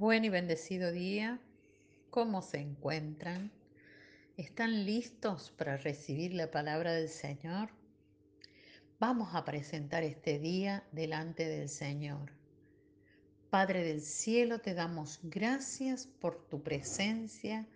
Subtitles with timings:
[0.00, 1.38] Buen y bendecido día.
[2.08, 3.52] ¿Cómo se encuentran?
[4.38, 7.68] ¿Están listos para recibir la palabra del Señor?
[8.98, 12.32] Vamos a presentar este día delante del Señor.
[13.50, 17.68] Padre del cielo, te damos gracias por tu presencia,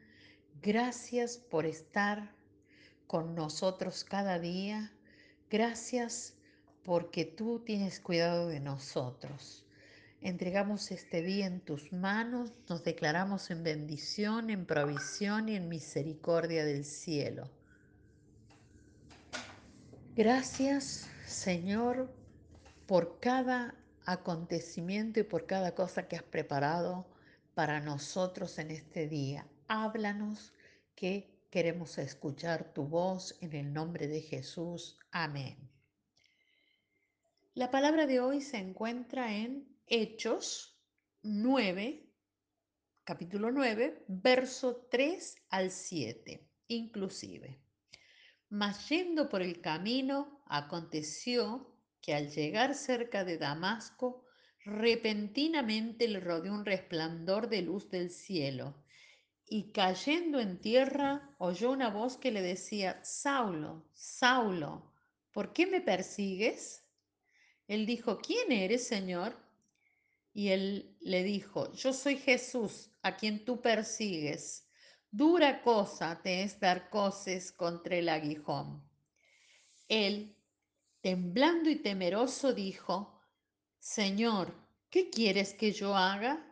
[0.63, 2.35] gracias por estar
[3.07, 4.95] con nosotros cada día,
[5.51, 6.39] gracias
[6.85, 9.64] porque tú tienes cuidado de nosotros.
[10.25, 16.65] Entregamos este día en tus manos, nos declaramos en bendición, en provisión y en misericordia
[16.65, 17.51] del cielo.
[20.17, 22.11] Gracias, Señor,
[22.87, 23.75] por cada
[24.07, 27.07] acontecimiento y por cada cosa que has preparado
[27.53, 29.47] para nosotros en este día.
[29.69, 30.55] Háblanos
[30.95, 34.99] que queremos escuchar tu voz en el nombre de Jesús.
[35.11, 35.59] Amén.
[37.53, 40.81] La palabra de hoy se encuentra en Hechos
[41.25, 42.11] 9,
[43.05, 47.61] capítulo 9, verso 3 al 7, inclusive.
[48.49, 54.25] Mas yendo por el camino, aconteció que al llegar cerca de Damasco,
[54.65, 58.83] repentinamente le rodeó un resplandor de luz del cielo,
[59.47, 64.95] y cayendo en tierra, oyó una voz que le decía, Saulo, Saulo,
[65.31, 66.87] ¿por qué me persigues?
[67.69, 69.44] Él dijo, ¿quién eres, Señor?
[70.35, 74.69] Y él le dijo, yo soy Jesús, a quien tú persigues.
[75.11, 78.83] Dura cosa te es dar coces contra el aguijón.
[79.89, 80.37] Él,
[81.01, 83.21] temblando y temeroso, dijo,
[83.79, 84.53] Señor,
[84.91, 86.45] ¿qué quieres que yo haga?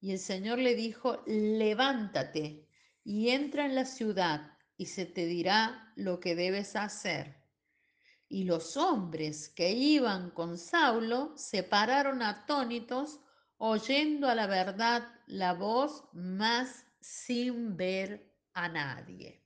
[0.00, 2.68] Y el Señor le dijo, levántate
[3.02, 7.43] y entra en la ciudad y se te dirá lo que debes hacer.
[8.34, 13.20] Y los hombres que iban con Saulo se pararon atónitos,
[13.58, 19.40] oyendo a la verdad la voz, más sin ver a nadie.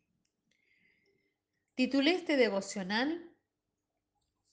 [1.74, 3.30] Titulé este devocional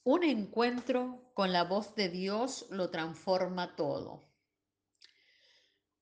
[0.04, 4.28] Un encuentro con la voz de Dios lo transforma todo.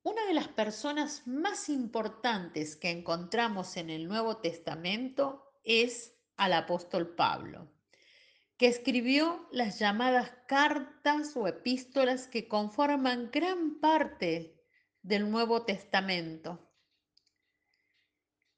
[0.02, 7.14] Una de las personas más importantes que encontramos en el Nuevo Testamento es al apóstol
[7.14, 7.70] Pablo
[8.64, 14.56] que escribió las llamadas cartas o epístolas que conforman gran parte
[15.02, 16.72] del Nuevo Testamento.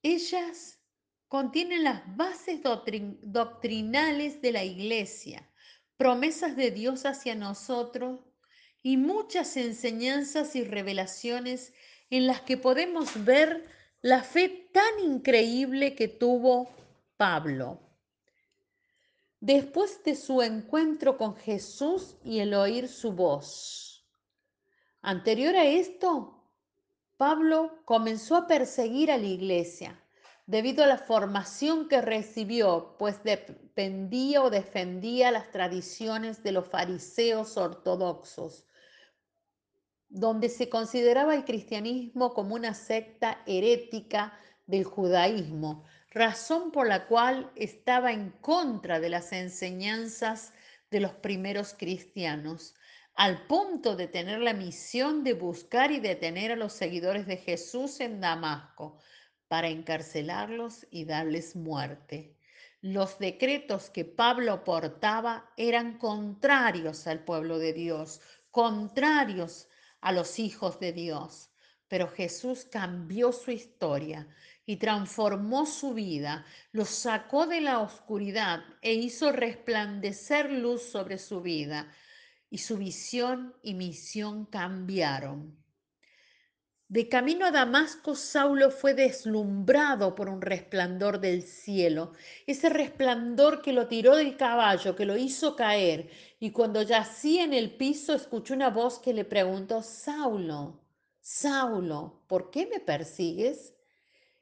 [0.03, 0.79] Ellas
[1.27, 5.51] contienen las bases doctrinales de la Iglesia,
[5.97, 8.19] promesas de Dios hacia nosotros
[8.83, 11.73] y muchas enseñanzas y revelaciones
[12.11, 13.65] en las que podemos ver
[14.03, 16.69] la fe tan increíble que tuvo
[17.17, 17.84] Pablo
[19.39, 24.05] después de su encuentro con Jesús y el oír su voz.
[25.01, 26.43] Anterior a esto,
[27.17, 30.01] Pablo comenzó a perseguir a la iglesia
[30.47, 37.57] debido a la formación que recibió, pues dependía o defendía las tradiciones de los fariseos
[37.57, 38.65] ortodoxos,
[40.07, 45.83] donde se consideraba el cristianismo como una secta herética del judaísmo,
[46.15, 50.53] razón por la cual estaba en contra de las enseñanzas
[50.89, 52.73] de los primeros cristianos,
[53.15, 57.99] al punto de tener la misión de buscar y detener a los seguidores de Jesús
[57.99, 58.97] en Damasco
[59.49, 62.37] para encarcelarlos y darles muerte.
[62.79, 68.21] Los decretos que Pablo portaba eran contrarios al pueblo de Dios,
[68.51, 69.67] contrarios
[69.99, 71.49] a los hijos de Dios.
[71.95, 74.27] Pero Jesús cambió su historia
[74.65, 81.39] y transformó su vida, lo sacó de la oscuridad e hizo resplandecer luz sobre su
[81.39, 81.89] vida,
[82.49, 85.57] y su visión y misión cambiaron.
[86.89, 92.11] De camino a Damasco, Saulo fue deslumbrado por un resplandor del cielo,
[92.45, 96.09] ese resplandor que lo tiró del caballo, que lo hizo caer,
[96.41, 100.81] y cuando yacía en el piso escuchó una voz que le preguntó, Saulo,
[101.27, 103.73] Saulo, ¿por qué me persigues?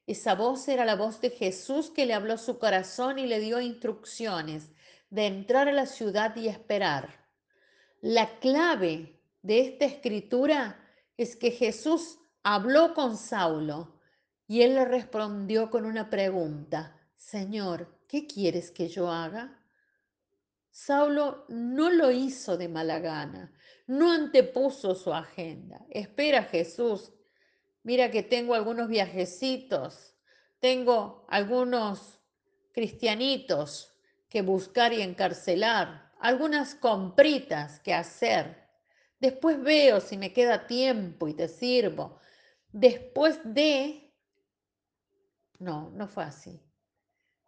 [0.06, 3.62] Esa voz era la voz de Jesús que le habló su corazón y le dio
[3.62, 4.70] instrucciones
[5.10, 7.26] de entrar a la ciudad y esperar.
[8.02, 10.78] La clave de esta escritura
[11.16, 14.02] es que Jesús habló con Saulo
[14.46, 19.63] y él le respondió con una pregunta, Señor, ¿qué quieres que yo haga?
[20.74, 23.54] Saulo no lo hizo de mala gana,
[23.86, 25.86] no antepuso su agenda.
[25.92, 27.14] Espera Jesús,
[27.84, 30.16] mira que tengo algunos viajecitos,
[30.60, 32.20] tengo algunos
[32.72, 33.94] cristianitos
[34.28, 38.68] que buscar y encarcelar, algunas compritas que hacer.
[39.20, 42.18] Después veo si me queda tiempo y te sirvo.
[42.72, 44.12] Después de...
[45.60, 46.60] No, no fue así.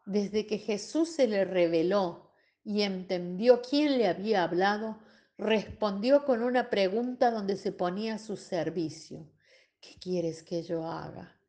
[0.06, 2.26] Desde que Jesús se le reveló
[2.66, 5.00] y entendió quién le había hablado,
[5.38, 9.32] respondió con una pregunta donde se ponía a su servicio.
[9.80, 11.40] ¿Qué quieres que yo haga?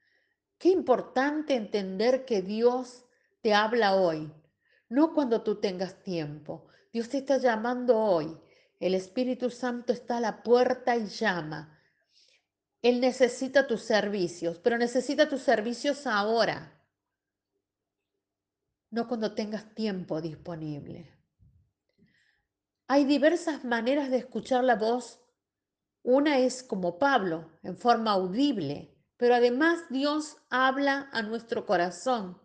[0.58, 3.06] Qué importante entender que Dios
[3.40, 4.30] te habla hoy,
[4.90, 6.68] no cuando tú tengas tiempo.
[6.92, 8.36] Dios te está llamando hoy.
[8.78, 11.78] El Espíritu Santo está a la puerta y llama.
[12.82, 16.75] Él necesita tus servicios, pero necesita tus servicios ahora,
[18.96, 21.12] no cuando tengas tiempo disponible.
[22.88, 25.20] Hay diversas maneras de escuchar la voz.
[26.02, 32.40] Una es como Pablo, en forma audible, pero además Dios habla a nuestro corazón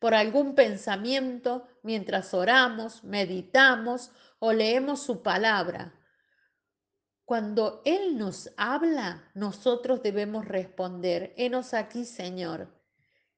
[0.00, 4.10] por algún pensamiento mientras oramos, meditamos
[4.40, 5.94] o leemos su palabra.
[7.24, 12.74] Cuando Él nos habla, nosotros debemos responder, henos aquí, Señor,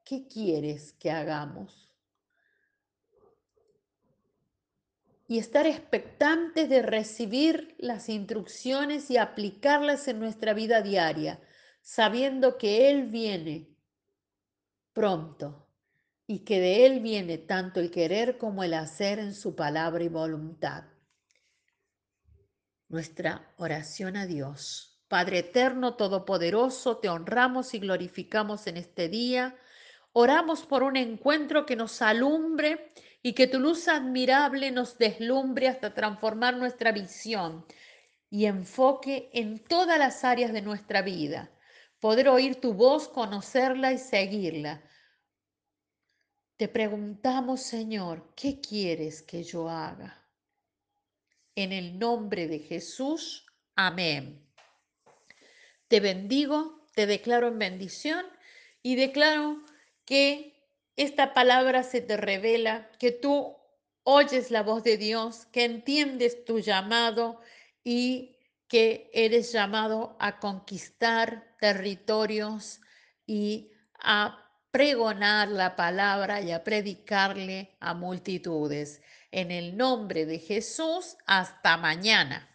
[0.03, 1.94] ¿qué quieres que hagamos?
[5.35, 11.41] Y estar expectantes de recibir las instrucciones y aplicarlas en nuestra vida diaria,
[11.83, 13.75] sabiendo que Él viene
[14.93, 15.67] pronto
[16.25, 20.09] y que de Él viene tanto el querer como el hacer en su palabra y
[20.09, 20.85] voluntad.
[22.89, 25.03] Nuestra oración a Dios.
[25.09, 29.57] Padre eterno, todopoderoso, te honramos y glorificamos en este día.
[30.15, 32.91] Oramos por un encuentro que nos alumbre
[33.21, 37.67] y que tu luz admirable nos deslumbre hasta transformar nuestra visión
[38.31, 41.51] y enfoque en todas las áreas de nuestra vida.
[42.01, 44.83] Poder oír tu voz, conocerla y seguirla
[46.57, 50.25] te preguntamos, Señor, ¿qué quieres que yo haga?
[51.57, 53.45] En el nombre de Jesús,
[53.75, 54.49] amén.
[55.89, 58.25] Te bendigo, te declaro en bendición
[58.83, 59.65] y declaro
[60.05, 60.55] que
[60.97, 63.57] esta palabra se te revela, que tú
[64.05, 67.41] oyes la voz de Dios, que entiendes tu llamado
[67.83, 68.37] y
[68.69, 72.81] que eres llamado a conquistar territorios
[73.27, 74.41] y a
[74.71, 79.03] pregonar la palabra y a predicarle a multitudes.
[79.31, 82.54] En el nombre de Jesús, hasta mañana.